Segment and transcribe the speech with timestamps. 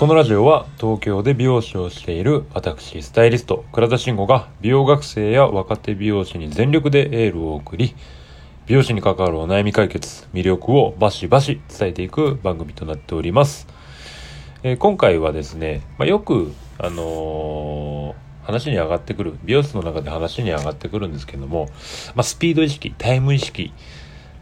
[0.00, 7.94] このラジオは東京で美容師をしている私スタイリスト倉田慎吾が美容学生や若手美容師に全力でエールを送り
[8.64, 13.66] 美容師に関わるお悩み解決魅力をバシバシ伝えていく番組となっております、
[14.62, 21.68] えー、今回はですね、まあ、よくあのー、話に上がってくる美容室の中で話に上がってくるんですけども、
[22.14, 23.74] まあ、スピード意識タイム意識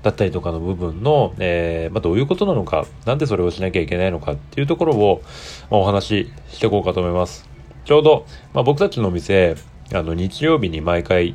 [0.02, 5.22] だったりとかの部分の、えー、まあ、どういうことなのか、なんでそれをしなきゃいけないのかっていうところを、
[5.70, 7.48] まあ、お話ししていこうかと思います。
[7.84, 9.56] ちょうど、まあ、僕たちのお店、
[9.92, 11.34] あの、日曜日に毎回、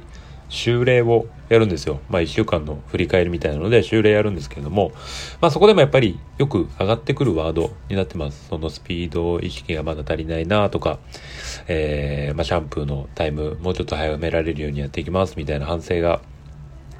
[0.54, 1.99] 修例をやるんですよ。
[2.09, 4.91] まあ、一週間の振り返りみたいなので、修例やるんですけれども、
[5.41, 8.49] まあ、そこでもやっぱりよく上がってくるワードになってます。
[8.49, 10.99] そのスピード意識がまだ足りないなとか、
[11.68, 16.21] えー、まあ、シャンプーのタイムもうちょっと早められるようにやっていきますみたいな反省が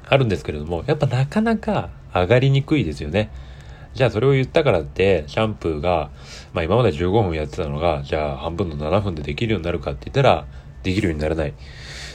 [0.08, 3.30] あるんですけれども、やっぱなかなか上がりにくいですよね。
[3.94, 6.10] じゃあそれを言ったからって、シャンプーが、
[6.52, 10.46] まあ今まで15分やってたのが、じゃあ半分の7分でできるようになるかって言ったら、
[10.82, 11.54] できるようにならない。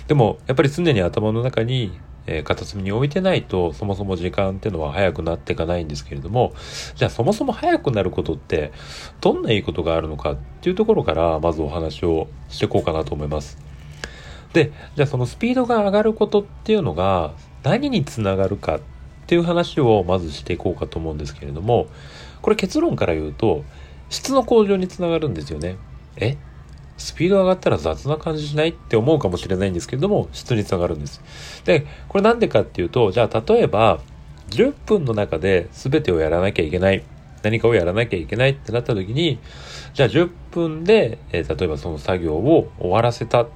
[0.08, 6.54] でも、やっぱり常に頭の中に、え、片隅に置いてないと、そもそも時間ってのは早くなっていかないんですけれども、
[6.96, 8.72] じゃあそもそも早くなることって、
[9.22, 13.58] どんないいことがあるのかっていうところから、まずお話をしていこうかなと思います。
[14.54, 18.80] で、じゃあそのスピードが上がることっていうのが、何につながるかっ
[19.28, 21.88] ていう話をまずしていこうかと思うんですけれども
[22.42, 23.64] これ結論から言うと
[24.10, 25.76] 質の向上につながるんですよね。
[26.16, 26.38] え？
[26.98, 31.22] スピード上がったら雑な感じしないって思うかもしれないんですけれども質につながるんです。
[31.64, 34.02] でこれなんでかっていうとじゃあ例えば
[34.50, 37.04] 10分の中で全てをやらなきゃいけない。
[37.42, 39.40] 何かをやらなきゃいけないってなった時に
[39.94, 43.48] じゃあ10分で、えー、例えばその作業を終わらせた。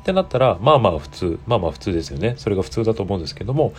[0.00, 2.34] ってなったら、まあまあ普通、まあまあ普通ですよね。
[2.38, 3.72] それが普通だと思うんですけども、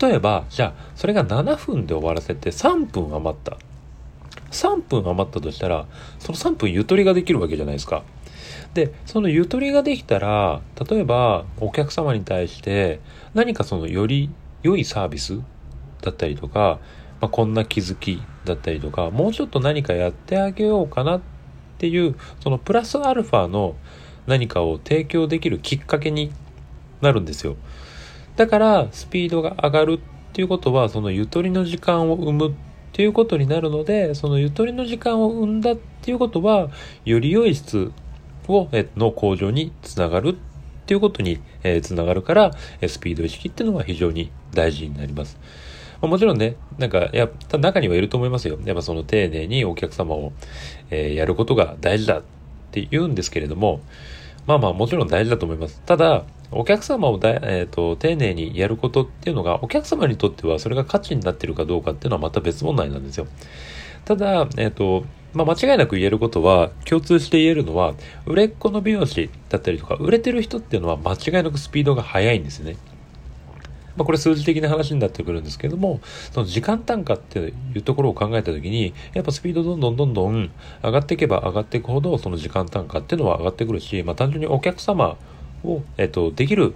[0.00, 3.56] 例えば、じゃあ、それが7分で終わらせて3分余った。
[4.50, 5.86] 3分余ったとしたら、
[6.18, 8.02] その3分ゆとりができるわけじゃないですか。
[8.74, 13.00] で、そのゆとりができたら、例えば、お客様に対して、
[13.32, 14.30] 何かそのより
[14.62, 15.40] 良いサービス
[16.02, 16.78] だったりとか、
[17.20, 21.20] まあ、こんな気づきだったりとか、もうちょっと何かやってあげようかなっ
[21.78, 23.76] ていう、そのプラスアルファの
[24.26, 26.32] 何かを提供できるきっかけに
[27.00, 27.56] なるんですよ。
[28.36, 29.98] だからスピードが上がるっ
[30.32, 32.52] ていうことはそのゆとりの時間を生むっ
[32.92, 36.70] ていうことになるのでそのゆとりの時間を生んだっていうことは
[37.04, 37.92] より良い質
[38.48, 40.34] をの向上につながるっ
[40.86, 41.40] ていうことに
[41.82, 42.50] つながるから
[42.86, 45.38] スピード意識っていうのは非常に大事になります。
[46.06, 48.58] もちろんね、なんか、や中にはいると思いますよ。
[48.64, 50.32] やっぱその丁寧にお客様を、
[50.90, 52.22] えー、やることが大事だっ
[52.80, 53.80] って言うんですけれども、
[54.46, 55.80] まあまあもちろん大事だと思います。
[55.86, 63.26] ただ、お客様をだ、えーと、丁寧にやることっていうのが、お客様にとってはそれが価値になってるかどうかっていうのはまた別問題なんですよ。
[64.04, 67.94] ただ、えっ、ー、と、まあ、間違いなく言えることは、共通して言えるのは、
[68.26, 72.76] 売れっ子の美容師だったりとか、売れてる人っていうのは間違いなくスピードが速いんですね。
[73.96, 76.00] まあ、これ数字的な話になってくるんですけども、
[76.32, 77.38] その時間単価って
[77.74, 80.50] いうところを考えたときに、やっぱスピードどんどんどんどん
[80.82, 85.16] 上がっていけば上がっていくほど、その時間単価っていうのは上がってくるし、まあ、単純にお客様
[85.64, 86.74] を、えっと、できる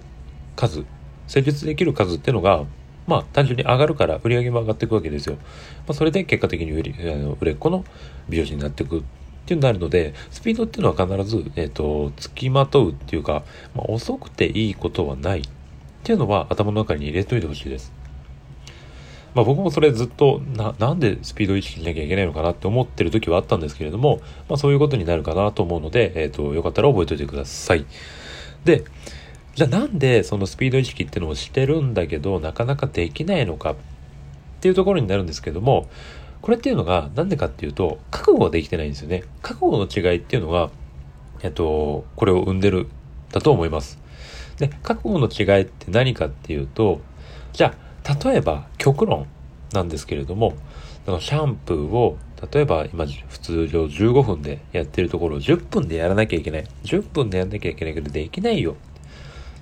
[0.55, 0.85] 数、
[1.27, 2.65] 施術できる数っていうのが、
[3.07, 5.35] まあ、単純に上がるから売り上げも上がっていくわけですよ。
[5.35, 5.41] ま
[5.89, 7.83] あ、それで結果的に売りあの売れっ子の
[8.29, 9.01] 美容師になっていくっ
[9.49, 13.43] ていうになるので、スピードっていうのは必ず、えっ、と、付きまとうっていうか、
[13.75, 15.43] まあ、遅くていいことはないっ
[15.99, 17.93] っていうのは頭の中に入れといてほしいです。
[19.35, 27.85] まあ僕もそれずっとな、なんでスピード意識しなきゃいけないのかなって思ってる時はあったんですけれども、まあそういうことになるかなと思うので、えっ、ー、と、よかったら覚えておいてください。
[28.65, 28.83] で、
[29.55, 33.75] じゃあなんでそのスピード意識ってのをしてるんだけど、なかなかできないのかっ
[34.61, 35.89] ていうところになるんですけども、
[36.41, 39.23] これっていうのがなんでかっていうと、覚悟ができてないんですよね。
[39.41, 40.69] 覚悟の違いっていうのが、
[41.41, 42.87] えっと、これを生んでる、
[43.31, 43.98] だと思います。
[44.59, 47.01] で、覚悟の違いって何かっていうと、
[47.53, 47.73] じゃ
[48.05, 49.27] あ、例えば極論
[49.73, 50.53] なんですけれども、
[51.05, 52.17] そのシャンプーを、
[52.53, 56.65] 例えば今普通上15分でやってるところを10分でやらなきゃいけない。
[56.83, 58.75] 10分でやらなきゃいけないけどできないよ。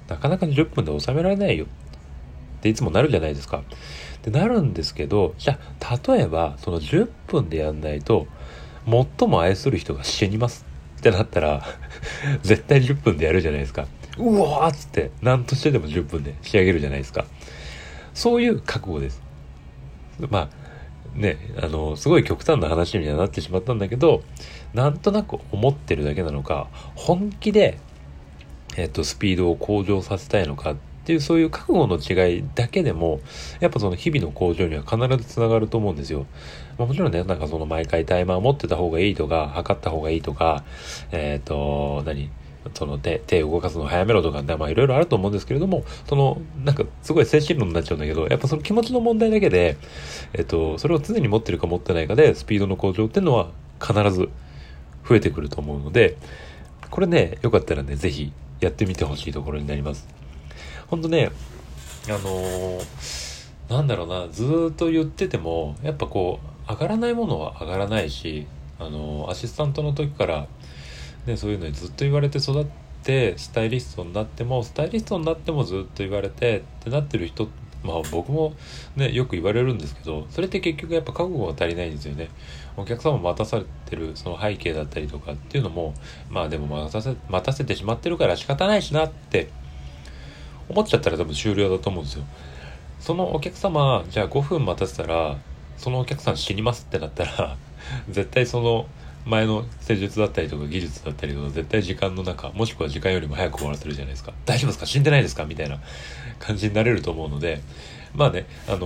[0.08, 1.66] なかなか10分で収められないよ。
[1.66, 1.68] っ
[2.62, 3.60] ていつもなるじゃないですか。
[3.60, 8.28] ってなるんですけど、じゃあ、例えばその10分でやんないと、
[8.86, 10.66] 最も愛する人が死にます
[11.00, 11.64] ってなったら
[12.42, 13.86] 絶対10分でやるじゃないですか。
[14.18, 17.26] うわーっつって何としてでも10分で仕上げるじゃないですか。
[18.14, 19.22] そういう覚悟です。
[20.30, 24.24] まあねあのすごい極端な話にはなってしまったんだけど
[24.74, 27.80] なんとなく思ってるだけなのか本気で、
[28.76, 30.76] えっと、スピードを向上させたいのかっ
[31.08, 33.22] ていうそういう覚悟の違いだけでも、
[33.62, 36.26] やっぱその日々の向上には必ずつながると思うんですよ。
[36.78, 40.66] まあ、もちろんね、なんかその毎回タイマー持ってた方がいいとか、測った方がいいとか、
[41.14, 42.30] えっ、ー、と、何？
[42.74, 49.78] その手、手動かすの早めろとかね、まあいろいろあると思うんですけれども、その、なんかすごい精神論になっちゃうんだけど、やっぱその気持ちの問題だけで、
[50.34, 53.50] えっ、と、それを常に持ってるか持ってないかで、スピードの向上っていうのは
[53.82, 54.30] 必ず
[55.08, 56.18] 増えてくると思うので、
[56.90, 60.08] これね、よかったらね、ぜひやってみてほしいところになります。
[60.88, 61.32] ほんとね、
[62.08, 68.48] あのー、なんだろうな、ずっと言ってても、やっぱこう、上がらないものは上がらないし、
[68.80, 70.48] あのー、アシスタントの時から、
[71.28, 72.66] ね、そういうのにずっと言われて育っ
[73.04, 77.48] て、スタイリストになっても、スタイリストになってもずっと言われてってなってる人
[77.84, 78.54] まあ僕も
[78.96, 82.30] ね、よく言われるんですけど、それって結局やっぱ覚悟が足りないんですよね。
[82.76, 85.94] お客様待たされてるその背景だったりとかっていうのも、
[86.30, 89.50] まあでも待たせ、待たせてしまってるから仕方ないしなって
[90.70, 92.26] 思っちゃったら多分終了だと思うんですよ。
[93.00, 95.38] そのお客様、じゃあ5分待たせたら、
[95.78, 97.58] そのお客さん死にますってなったら、
[98.10, 98.88] 絶対その
[99.28, 104.34] 前の施術だったりとか技術だったりとか絶対時間の中もしくは時間よりも早く終わらせるじゃないですか。
[104.46, 104.86] 大丈夫ですか？
[104.86, 105.46] 死んでないですか？
[105.46, 105.80] みたいな
[106.40, 107.62] 感じになれると思うので
[108.16, 108.78] まあねあの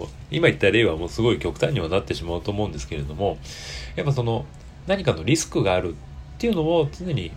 [0.00, 3.38] ー、今言った例はもうすごい極端にはなってしまうと思うんですけれども
[3.94, 4.46] やっぱその
[4.86, 5.94] 何かのリスクがあるっ
[6.38, 7.30] ていうのを常に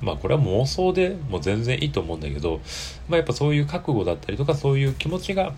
[0.00, 2.60] まあこれは妄想でもう全然いいと思うんだけど、
[3.08, 5.54] まあやっぱそういう覚悟だったりとかそういう気持ちが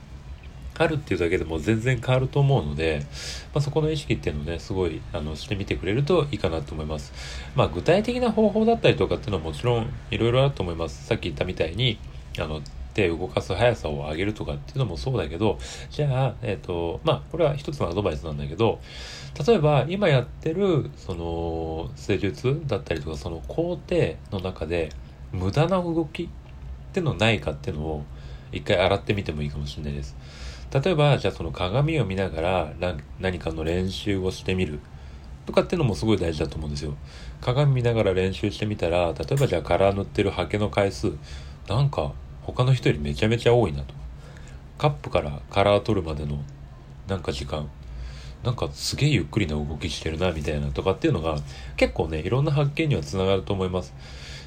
[0.81, 3.05] あるっていうだけでも全然変わると思うので、
[3.53, 7.13] まあ、そこの意識っていうのをね、すごい、あの、してみてくれるといいかなと思います。
[7.55, 11.05] まあ、具体的な方法だったりとかっていうのはもちろんいろいろあると思います。
[11.05, 11.99] さっき言ったみたいに、
[12.39, 12.63] あの、
[12.95, 15.59] 手を動かす速さを上げるとかっていうのもそうだけど、
[15.91, 18.81] じゃあ、えっ、ー、と、まあ、これは一つのアドバイスなんだけど、
[19.47, 24.89] 例えば今やってる、その、施術だったりとか、その工程の中で、
[25.31, 26.29] 無駄な動きっ
[26.95, 28.05] てのないかっていうのを、
[28.51, 30.17] 一回洗ってみてもいいかもしれないです。
[30.73, 32.73] 例えば、じゃあその鏡を見ながら
[33.19, 34.79] 何かの練習をしてみる
[35.47, 36.95] とかっていうのもすごい大事だと思うんですよ。
[37.41, 41.13] 鏡見ながら練習してみたら、例えばじゃあカラー塗ってるハケの回数、
[41.69, 42.13] なんか
[42.43, 43.95] 他の人よりめちゃめちゃ多いなと。
[44.79, 46.39] カップからカラー取るまでの
[47.09, 47.69] なんか時間、
[48.45, 51.37] なんかすげえゆっくりな動きしてるなみたいなとかっていうのが
[51.77, 53.93] 結構ね、いろんな発見にはつながると思います。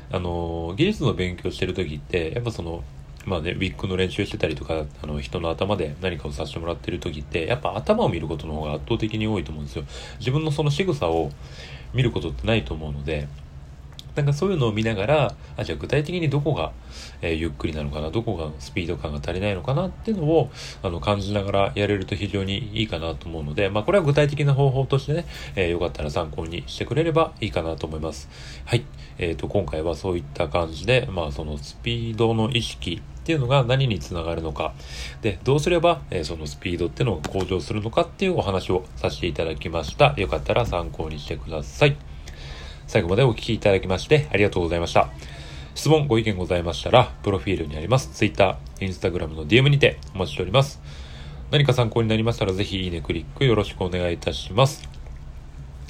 [0.10, 2.84] あの、技術の勉強してる時って、やっぱその
[3.26, 9.86] まあね、ウィッグの練習してたりとか、あの、人の頭で何かをさせてもらってる時って、やっぱ頭を見ることの方が圧倒的に多いと思うんですよ。
[10.20, 11.32] 自分のその仕草を
[11.94, 13.28] 見ることってないと思うので、
[14.16, 16.72] なんかそういうのを見ながら、あ、じゃあ具体的にどこが、
[17.22, 20.52] えー、ゆっくりなのかな、どこがスピード感が足りないのかなっていうのを、
[20.84, 28.30] あの、感じながらやれると非常にいいかなと思うので、まあこれは具体的な方法としてね、えー、よかったら参考にしてくれればいいかなと思います。
[28.66, 28.86] はい。
[29.18, 34.74] えっ、ー、と、今回はそういった感じで、まあそのスピードの意識、っていうのが何につながるのか、
[35.22, 40.14] で、どうすれば、えー、そのスピードっていうのが向上するのかっていうお話をさせていただきました。
[40.18, 41.96] よかったら参考にしてください。
[42.86, 45.10] 最後までお聴きいただきましてありがとうございました。
[45.74, 50.82] 質問、ご意見ございましたら、プロフィールにあります Twitter、Instagram の DM にてお待ちしております。
[51.50, 54.90] 何か参考になりましたら、ぜひいいね、クリックよろしくお願いいたします。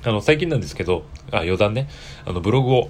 [0.03, 1.87] あの、最近なんですけど、あ、余談ね、
[2.25, 2.89] あの、ブログを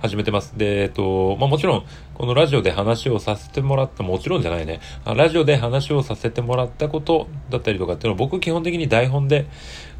[0.00, 0.56] 始めてます。
[0.56, 1.84] で、えっと、まあ、もちろん、
[2.14, 4.80] このラジオで話をさせてもらった、もちろんじゃないね。
[5.04, 9.46] ラジオで話をさせてもらったことだったりとかっていうのは僕基本的に台本で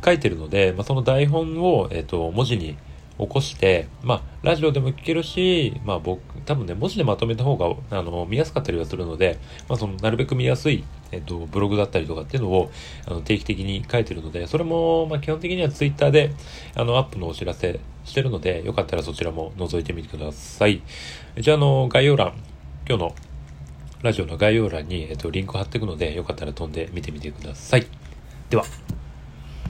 [0.05, 2.77] 書いてるので、まあ、その台本を、えっと、文字に
[3.19, 12.71] 起こして、まあ、ラジオでも聞けるし、まあ僕、多分ね、文字でまとめた方が、あの、見やすかったりはするので、まあその、なるべく見やすい、えっと、ブログだったりとかっていうのを、
[13.07, 16.31] あの、定期的に書いてるので、それも、まあ基本的にはツイッターで、
[16.75, 20.83] あの、アップのお知らせしてるので、よかったらそちらも覗いてみてください。
[21.39, 22.35] じゃあ、あの、概要欄、
[22.89, 23.15] 今日の
[24.03, 27.87] ラジオの概要欄に、えっと、リンク貼っていくので、よかったら飛んで見てみてください。
[28.51, 28.65] では。